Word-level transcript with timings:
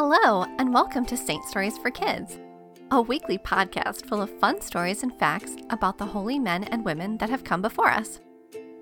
Hello, 0.00 0.46
and 0.58 0.72
welcome 0.72 1.04
to 1.06 1.16
Saint 1.16 1.44
Stories 1.44 1.76
for 1.76 1.90
Kids, 1.90 2.38
a 2.92 3.02
weekly 3.02 3.36
podcast 3.36 4.06
full 4.06 4.22
of 4.22 4.30
fun 4.38 4.60
stories 4.60 5.02
and 5.02 5.12
facts 5.18 5.56
about 5.70 5.98
the 5.98 6.06
holy 6.06 6.38
men 6.38 6.62
and 6.62 6.84
women 6.84 7.18
that 7.18 7.30
have 7.30 7.42
come 7.42 7.60
before 7.60 7.90
us. 7.90 8.20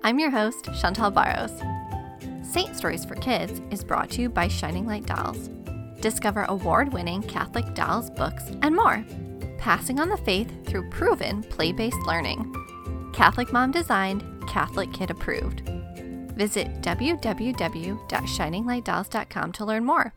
I'm 0.03 0.19
your 0.19 0.29
host, 0.29 0.69
Chantal 0.79 1.09
Barros. 1.09 1.59
Saint 2.43 2.75
Stories 2.75 3.03
for 3.03 3.15
Kids 3.15 3.63
is 3.71 3.83
brought 3.83 4.11
to 4.11 4.21
you 4.21 4.29
by 4.29 4.47
Shining 4.47 4.85
Light 4.85 5.07
Dolls. 5.07 5.49
Discover 6.01 6.43
award 6.43 6.93
winning 6.93 7.23
Catholic 7.23 7.73
dolls, 7.73 8.11
books, 8.11 8.51
and 8.61 8.75
more, 8.75 9.03
passing 9.57 9.99
on 9.99 10.09
the 10.09 10.17
faith 10.17 10.67
through 10.67 10.87
proven 10.91 11.41
play 11.41 11.71
based 11.71 11.97
learning. 12.05 12.53
Catholic 13.11 13.51
mom 13.51 13.71
designed, 13.71 14.23
Catholic 14.47 14.93
kid 14.93 15.09
approved. 15.09 15.61
Visit 16.35 16.83
www.shininglightdolls.com 16.83 19.51
to 19.53 19.65
learn 19.65 19.83
more 19.83 20.13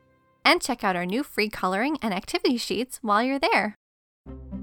and 0.51 0.61
check 0.61 0.83
out 0.83 0.97
our 0.97 1.07
new 1.07 1.23
free 1.23 1.49
coloring 1.49 1.97
and 2.03 2.13
activity 2.13 2.57
sheets 2.57 2.99
while 3.03 3.23
you're 3.23 3.39
there. 3.39 3.77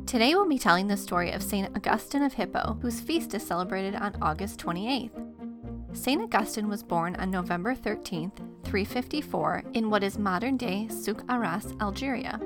Today 0.05 0.35
we'll 0.35 0.45
be 0.45 0.59
telling 0.59 0.87
the 0.87 0.97
story 0.97 1.31
of 1.31 1.41
St. 1.41 1.73
Augustine 1.77 2.23
of 2.23 2.33
Hippo, 2.33 2.77
whose 2.81 2.99
feast 2.99 3.33
is 3.33 3.47
celebrated 3.47 3.95
on 3.95 4.17
August 4.21 4.59
28th. 4.59 5.11
St. 5.93 6.21
Augustine 6.21 6.67
was 6.67 6.83
born 6.83 7.15
on 7.15 7.31
November 7.31 7.73
13th, 7.73 8.35
354, 8.65 9.63
in 9.75 9.89
what 9.89 10.03
is 10.03 10.17
modern 10.17 10.57
day 10.57 10.89
Souk 10.89 11.25
Ahras, 11.27 11.79
Algeria. 11.81 12.37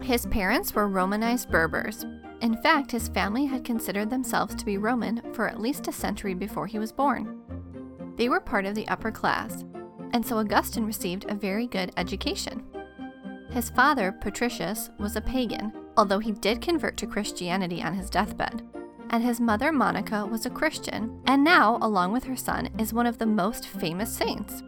His 0.00 0.24
parents 0.26 0.74
were 0.74 0.88
Romanized 0.88 1.50
Berbers. 1.50 2.06
In 2.40 2.56
fact, 2.62 2.90
his 2.90 3.08
family 3.08 3.44
had 3.44 3.66
considered 3.66 4.08
themselves 4.08 4.54
to 4.54 4.64
be 4.64 4.78
Roman 4.78 5.20
for 5.34 5.46
at 5.46 5.60
least 5.60 5.88
a 5.88 5.92
century 5.92 6.32
before 6.32 6.66
he 6.66 6.78
was 6.78 6.90
born. 6.90 7.38
They 8.16 8.30
were 8.30 8.40
part 8.40 8.64
of 8.64 8.74
the 8.74 8.88
upper 8.88 9.10
class, 9.10 9.62
and 10.12 10.24
so 10.24 10.38
Augustine 10.38 10.84
received 10.84 11.26
a 11.28 11.34
very 11.34 11.66
good 11.66 11.92
education. 11.96 12.64
His 13.50 13.70
father, 13.70 14.12
Patricius, 14.12 14.90
was 14.98 15.16
a 15.16 15.20
pagan, 15.20 15.72
although 15.96 16.18
he 16.18 16.32
did 16.32 16.62
convert 16.62 16.96
to 16.98 17.06
Christianity 17.06 17.82
on 17.82 17.94
his 17.94 18.08
deathbed. 18.08 18.66
And 19.10 19.22
his 19.22 19.40
mother, 19.40 19.72
Monica, 19.72 20.24
was 20.24 20.46
a 20.46 20.50
Christian, 20.50 21.20
and 21.26 21.44
now, 21.44 21.78
along 21.82 22.12
with 22.12 22.24
her 22.24 22.36
son, 22.36 22.70
is 22.78 22.94
one 22.94 23.06
of 23.06 23.18
the 23.18 23.26
most 23.26 23.68
famous 23.68 24.10
saints. 24.10 24.62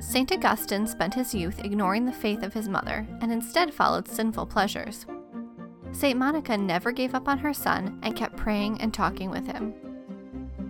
St. 0.00 0.30
Augustine 0.32 0.86
spent 0.86 1.14
his 1.14 1.34
youth 1.34 1.64
ignoring 1.64 2.04
the 2.04 2.12
faith 2.12 2.42
of 2.42 2.52
his 2.52 2.68
mother 2.68 3.06
and 3.20 3.32
instead 3.32 3.72
followed 3.72 4.08
sinful 4.08 4.46
pleasures. 4.46 5.06
St. 5.92 6.18
Monica 6.18 6.58
never 6.58 6.92
gave 6.92 7.14
up 7.14 7.28
on 7.28 7.38
her 7.38 7.54
son 7.54 7.98
and 8.02 8.16
kept 8.16 8.36
praying 8.36 8.80
and 8.80 8.92
talking 8.92 9.30
with 9.30 9.46
him. 9.46 9.74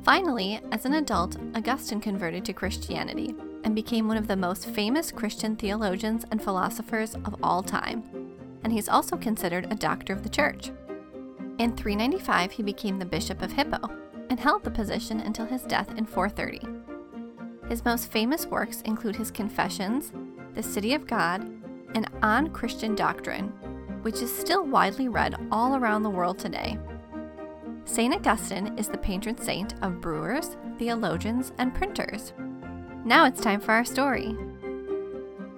Finally, 0.04 0.60
as 0.70 0.84
an 0.84 0.94
adult, 0.94 1.36
Augustine 1.56 2.00
converted 2.00 2.44
to 2.44 2.52
Christianity 2.52 3.34
and 3.66 3.74
became 3.74 4.06
one 4.06 4.16
of 4.16 4.28
the 4.28 4.36
most 4.36 4.68
famous 4.68 5.10
Christian 5.10 5.56
theologians 5.56 6.24
and 6.30 6.40
philosophers 6.40 7.16
of 7.16 7.34
all 7.42 7.64
time, 7.64 8.04
and 8.62 8.72
he's 8.72 8.88
also 8.88 9.16
considered 9.16 9.66
a 9.70 9.74
doctor 9.74 10.12
of 10.12 10.22
the 10.22 10.28
church. 10.28 10.70
In 11.58 11.76
395, 11.76 12.52
he 12.52 12.62
became 12.62 13.00
the 13.00 13.04
Bishop 13.04 13.42
of 13.42 13.50
Hippo 13.50 13.90
and 14.30 14.38
held 14.38 14.62
the 14.62 14.70
position 14.70 15.18
until 15.18 15.46
his 15.46 15.62
death 15.62 15.90
in 15.98 16.06
430. 16.06 17.68
His 17.68 17.84
most 17.84 18.12
famous 18.12 18.46
works 18.46 18.82
include 18.82 19.16
his 19.16 19.32
Confessions, 19.32 20.12
The 20.54 20.62
City 20.62 20.94
of 20.94 21.08
God, 21.08 21.42
and 21.96 22.08
On 22.22 22.50
Christian 22.50 22.94
Doctrine, 22.94 23.48
which 24.02 24.22
is 24.22 24.32
still 24.32 24.64
widely 24.64 25.08
read 25.08 25.34
all 25.50 25.74
around 25.74 26.04
the 26.04 26.10
world 26.10 26.38
today. 26.38 26.78
St. 27.84 28.14
Augustine 28.14 28.78
is 28.78 28.86
the 28.86 28.98
patron 28.98 29.36
saint 29.36 29.74
of 29.82 30.00
brewers, 30.00 30.56
theologians, 30.78 31.52
and 31.58 31.74
printers. 31.74 32.32
Now 33.06 33.24
it's 33.24 33.40
time 33.40 33.60
for 33.60 33.70
our 33.70 33.84
story. 33.84 34.36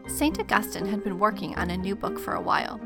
St. 0.06 0.38
Augustine 0.38 0.84
had 0.84 1.02
been 1.02 1.18
working 1.18 1.56
on 1.56 1.70
a 1.70 1.78
new 1.78 1.96
book 1.96 2.18
for 2.18 2.34
a 2.34 2.40
while. 2.42 2.78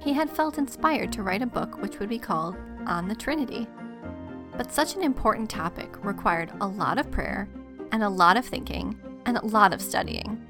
He 0.00 0.12
had 0.12 0.28
felt 0.28 0.58
inspired 0.58 1.10
to 1.12 1.22
write 1.22 1.40
a 1.40 1.46
book 1.46 1.80
which 1.80 1.98
would 1.98 2.10
be 2.10 2.18
called 2.18 2.56
On 2.84 3.08
the 3.08 3.14
Trinity. 3.14 3.66
But 4.54 4.70
such 4.70 4.96
an 4.96 5.02
important 5.02 5.48
topic 5.48 6.04
required 6.04 6.52
a 6.60 6.66
lot 6.66 6.98
of 6.98 7.10
prayer, 7.10 7.48
and 7.90 8.02
a 8.02 8.08
lot 8.10 8.36
of 8.36 8.44
thinking, 8.44 9.00
and 9.24 9.38
a 9.38 9.46
lot 9.46 9.72
of 9.72 9.80
studying. 9.80 10.46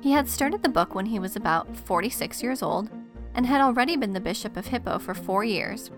He 0.00 0.10
had 0.10 0.28
started 0.28 0.64
the 0.64 0.68
book 0.68 0.96
when 0.96 1.06
he 1.06 1.20
was 1.20 1.36
about 1.36 1.76
46 1.76 2.42
years 2.42 2.60
old 2.60 2.90
and 3.34 3.46
had 3.46 3.60
already 3.60 3.94
been 3.94 4.14
the 4.14 4.20
Bishop 4.20 4.56
of 4.56 4.66
Hippo 4.66 4.98
for 4.98 5.14
four 5.14 5.44
years. 5.44 5.92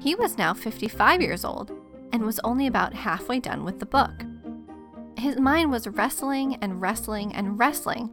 He 0.00 0.16
was 0.16 0.36
now 0.36 0.52
55 0.52 1.22
years 1.22 1.44
old 1.44 1.70
and 2.12 2.24
was 2.24 2.40
only 2.40 2.66
about 2.66 2.92
halfway 2.92 3.38
done 3.38 3.62
with 3.62 3.78
the 3.78 3.86
book. 3.86 4.24
His 5.16 5.38
mind 5.38 5.70
was 5.70 5.88
wrestling 5.88 6.56
and 6.56 6.80
wrestling 6.80 7.34
and 7.34 7.58
wrestling 7.58 8.10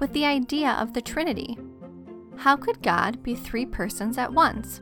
with 0.00 0.12
the 0.12 0.24
idea 0.24 0.70
of 0.70 0.92
the 0.92 1.02
Trinity. 1.02 1.58
How 2.36 2.56
could 2.56 2.80
God 2.82 3.22
be 3.22 3.34
three 3.34 3.66
persons 3.66 4.18
at 4.18 4.32
once? 4.32 4.80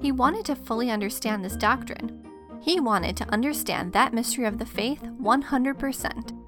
He 0.00 0.12
wanted 0.12 0.46
to 0.46 0.56
fully 0.56 0.90
understand 0.90 1.44
this 1.44 1.56
doctrine. 1.56 2.26
He 2.60 2.80
wanted 2.80 3.16
to 3.18 3.28
understand 3.28 3.92
that 3.92 4.14
mystery 4.14 4.46
of 4.46 4.58
the 4.58 4.66
faith 4.66 5.02
100%. 5.02 6.38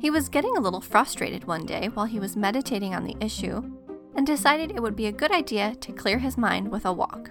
He 0.00 0.10
was 0.10 0.28
getting 0.28 0.56
a 0.56 0.60
little 0.60 0.80
frustrated 0.80 1.44
one 1.44 1.64
day 1.64 1.88
while 1.88 2.06
he 2.06 2.20
was 2.20 2.36
meditating 2.36 2.94
on 2.94 3.04
the 3.04 3.16
issue 3.20 3.62
and 4.14 4.26
decided 4.26 4.70
it 4.70 4.82
would 4.82 4.96
be 4.96 5.06
a 5.06 5.12
good 5.12 5.30
idea 5.30 5.76
to 5.76 5.92
clear 5.92 6.18
his 6.18 6.36
mind 6.36 6.70
with 6.70 6.84
a 6.84 6.92
walk. 6.92 7.30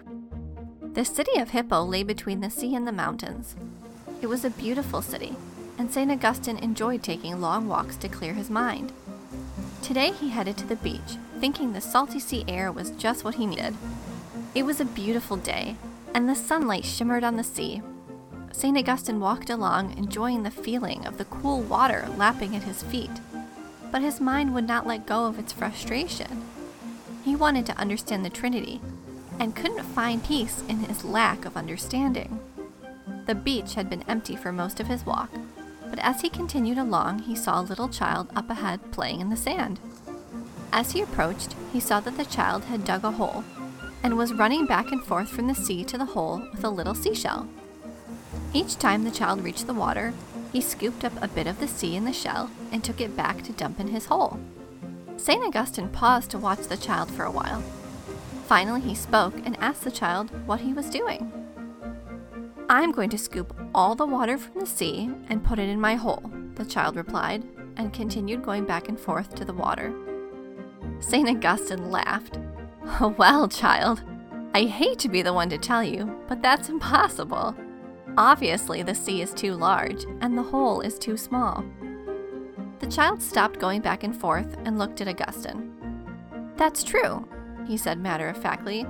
The 0.93 1.03
city 1.03 1.39
of 1.39 1.49
Hippo 1.49 1.83
lay 1.83 2.03
between 2.03 2.39
the 2.39 2.49
sea 2.49 2.75
and 2.75 2.87
the 2.87 2.91
mountains. 2.91 3.55
It 4.21 4.27
was 4.27 4.45
a 4.45 4.49
beautiful 4.49 5.01
city, 5.01 5.35
and 5.77 5.91
St. 5.91 6.11
Augustine 6.11 6.57
enjoyed 6.57 7.03
taking 7.03 7.39
long 7.39 7.67
walks 7.67 7.95
to 7.97 8.09
clear 8.09 8.33
his 8.33 8.49
mind. 8.49 8.91
Today 9.81 10.11
he 10.11 10.29
headed 10.29 10.57
to 10.57 10.65
the 10.65 10.75
beach, 10.75 11.17
thinking 11.39 11.73
the 11.73 11.81
salty 11.81 12.19
sea 12.19 12.43
air 12.47 12.71
was 12.71 12.91
just 12.91 13.23
what 13.23 13.35
he 13.35 13.45
needed. 13.45 13.75
It 14.55 14.63
was 14.63 14.81
a 14.81 14.85
beautiful 14.85 15.37
day, 15.37 15.75
and 16.13 16.27
the 16.27 16.35
sunlight 16.35 16.83
shimmered 16.83 17.23
on 17.23 17.35
the 17.35 17.43
sea. 17.43 17.81
St. 18.51 18.77
Augustine 18.77 19.19
walked 19.19 19.49
along, 19.49 19.97
enjoying 19.97 20.43
the 20.43 20.51
feeling 20.51 21.05
of 21.05 21.17
the 21.17 21.25
cool 21.25 21.61
water 21.61 22.07
lapping 22.17 22.55
at 22.55 22.63
his 22.63 22.81
feet. 22.81 23.11
But 23.91 24.01
his 24.01 24.19
mind 24.19 24.53
would 24.53 24.67
not 24.67 24.87
let 24.87 25.05
go 25.05 25.25
of 25.25 25.37
its 25.37 25.53
frustration. 25.53 26.43
He 27.23 27.35
wanted 27.35 27.65
to 27.67 27.77
understand 27.77 28.25
the 28.25 28.29
Trinity, 28.29 28.81
and 29.39 29.55
couldn't 29.55 29.83
find 29.83 30.23
peace 30.23 30.63
in 30.67 30.79
his 30.79 31.05
lack 31.05 31.45
of 31.45 31.55
understanding. 31.55 32.39
The 33.27 33.35
beach 33.35 33.75
had 33.75 33.89
been 33.89 34.03
empty 34.07 34.35
for 34.35 34.51
most 34.51 34.79
of 34.79 34.87
his 34.87 35.05
walk, 35.05 35.29
but 35.89 35.99
as 35.99 36.21
he 36.21 36.29
continued 36.29 36.77
along, 36.77 37.19
he 37.19 37.35
saw 37.35 37.59
a 37.59 37.63
little 37.63 37.89
child 37.89 38.29
up 38.35 38.49
ahead 38.49 38.91
playing 38.91 39.21
in 39.21 39.29
the 39.29 39.35
sand. 39.35 39.79
As 40.71 40.91
he 40.91 41.01
approached, 41.01 41.55
he 41.71 41.79
saw 41.79 41.99
that 42.01 42.17
the 42.17 42.25
child 42.25 42.65
had 42.65 42.85
dug 42.85 43.03
a 43.03 43.11
hole 43.11 43.43
and 44.03 44.17
was 44.17 44.33
running 44.33 44.65
back 44.65 44.91
and 44.91 45.03
forth 45.03 45.29
from 45.29 45.47
the 45.47 45.55
sea 45.55 45.83
to 45.85 45.97
the 45.97 46.05
hole 46.05 46.43
with 46.51 46.63
a 46.63 46.69
little 46.69 46.95
seashell. 46.95 47.47
Each 48.53 48.75
time 48.77 49.03
the 49.03 49.11
child 49.11 49.43
reached 49.43 49.67
the 49.67 49.73
water, 49.73 50.13
he 50.53 50.61
scooped 50.61 51.03
up 51.03 51.13
a 51.21 51.27
bit 51.27 51.47
of 51.47 51.59
the 51.59 51.67
sea 51.67 51.95
in 51.95 52.05
the 52.05 52.13
shell 52.13 52.49
and 52.71 52.83
took 52.83 53.01
it 53.01 53.17
back 53.17 53.43
to 53.43 53.51
dump 53.51 53.79
in 53.79 53.87
his 53.87 54.05
hole. 54.05 54.39
St. 55.17 55.43
Augustine 55.43 55.89
paused 55.89 56.31
to 56.31 56.37
watch 56.37 56.67
the 56.67 56.77
child 56.77 57.09
for 57.11 57.23
a 57.23 57.31
while. 57.31 57.61
Finally, 58.45 58.81
he 58.81 58.95
spoke 58.95 59.35
and 59.45 59.57
asked 59.59 59.83
the 59.83 59.91
child 59.91 60.31
what 60.45 60.61
he 60.61 60.73
was 60.73 60.89
doing. 60.89 61.31
I'm 62.69 62.91
going 62.91 63.09
to 63.09 63.17
scoop 63.17 63.56
all 63.77 63.93
the 63.93 64.07
water 64.07 64.39
from 64.39 64.59
the 64.59 64.65
sea 64.65 65.07
and 65.29 65.43
put 65.43 65.59
it 65.59 65.69
in 65.69 65.79
my 65.79 65.93
hole, 65.93 66.31
the 66.55 66.65
child 66.65 66.95
replied, 66.95 67.43
and 67.75 67.93
continued 67.93 68.41
going 68.41 68.65
back 68.65 68.89
and 68.89 68.99
forth 68.99 69.35
to 69.35 69.45
the 69.45 69.53
water. 69.53 69.93
St. 70.99 71.29
Augustine 71.29 71.91
laughed. 71.91 72.39
Well, 73.17 73.47
child, 73.47 74.01
I 74.55 74.63
hate 74.63 74.97
to 74.99 75.09
be 75.09 75.21
the 75.21 75.33
one 75.33 75.49
to 75.49 75.57
tell 75.57 75.83
you, 75.83 76.19
but 76.27 76.41
that's 76.41 76.69
impossible. 76.69 77.53
Obviously, 78.17 78.81
the 78.81 78.95
sea 78.95 79.21
is 79.21 79.33
too 79.33 79.53
large 79.53 80.05
and 80.21 80.35
the 80.35 80.41
hole 80.41 80.81
is 80.81 80.97
too 80.97 81.17
small. 81.17 81.63
The 82.79 82.87
child 82.87 83.21
stopped 83.21 83.59
going 83.59 83.81
back 83.81 84.03
and 84.03 84.15
forth 84.15 84.57
and 84.65 84.79
looked 84.79 85.01
at 85.01 85.07
Augustine. 85.07 85.71
That's 86.55 86.83
true, 86.83 87.27
he 87.67 87.77
said 87.77 87.99
matter 87.99 88.29
of 88.29 88.41
factly, 88.41 88.87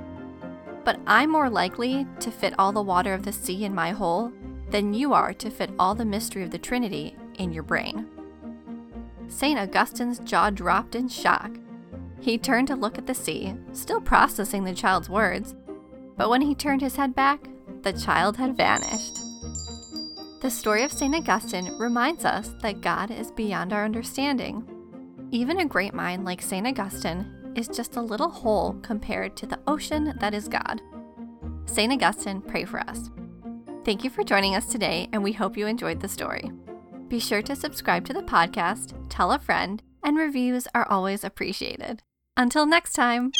but 0.86 1.00
I'm 1.06 1.32
more 1.32 1.50
likely 1.50 2.08
to 2.22 2.32
fit 2.32 2.54
all 2.58 2.72
the 2.72 2.82
water 2.82 3.14
of 3.14 3.24
the 3.24 3.34
sea 3.34 3.66
in 3.66 3.76
my 3.76 3.92
hole 3.92 4.32
than 4.70 4.94
you 4.94 5.14
are 5.14 5.34
to 5.34 5.50
fit 5.50 5.72
all 5.80 5.96
the 5.96 6.06
mystery 6.06 6.44
of 6.44 6.52
the 6.52 6.58
Trinity 6.58 7.16
in 7.38 7.52
your 7.52 7.64
brain. 7.64 8.08
St. 9.28 9.60
Augustine's 9.60 10.20
jaw 10.20 10.50
dropped 10.50 10.96
in 10.96 11.10
shock. 11.10 11.52
He 12.20 12.38
turned 12.38 12.68
to 12.68 12.76
look 12.76 12.98
at 12.98 13.08
the 13.08 13.14
sea, 13.14 13.54
still 13.74 14.02
processing 14.02 14.64
the 14.64 14.74
child's 14.74 15.10
words, 15.10 15.56
but 16.16 16.30
when 16.30 16.42
he 16.42 16.56
turned 16.56 16.82
his 16.82 16.96
head 16.96 17.16
back, 17.16 17.48
the 17.84 17.94
child 17.94 18.38
had 18.38 18.58
vanished. 18.58 19.20
The 20.42 20.50
story 20.50 20.84
of 20.84 20.92
St. 20.92 21.16
Augustine 21.16 21.78
reminds 21.78 22.26
us 22.26 22.54
that 22.62 22.82
God 22.82 23.12
is 23.12 23.32
beyond 23.32 23.74
our 23.74 23.86
understanding. 23.86 24.68
Even 25.32 25.60
a 25.60 25.66
great 25.66 25.94
mind 25.94 26.26
like 26.26 26.42
St. 26.42 26.66
Augustine 26.66 27.54
is 27.56 27.68
just 27.68 27.96
a 27.96 28.02
little 28.02 28.30
hole 28.30 28.74
compared 28.82 29.36
to 29.38 29.46
the 29.46 29.60
ocean 29.68 30.14
that 30.20 30.34
is 30.34 30.48
God. 30.48 30.82
St. 31.66 31.92
Augustine, 31.92 32.42
pray 32.42 32.66
for 32.66 32.80
us. 32.82 33.10
Thank 33.88 34.04
you 34.04 34.10
for 34.10 34.26
joining 34.26 34.54
us 34.54 34.66
today, 34.66 35.08
and 35.14 35.24
we 35.24 35.32
hope 35.32 35.56
you 35.56 35.66
enjoyed 35.66 36.02
the 36.02 36.10
story. 36.10 36.52
Be 37.08 37.20
sure 37.20 37.42
to 37.44 37.56
subscribe 37.56 38.06
to 38.08 38.14
the 38.14 38.22
podcast, 38.22 38.94
tell 39.08 39.32
a 39.32 39.40
friend, 39.40 39.82
and 40.04 40.18
reviews 40.18 40.68
are 40.76 40.86
always 40.90 41.24
appreciated. 41.24 42.04
Until 42.36 42.66
next 42.66 42.92
time! 42.92 43.32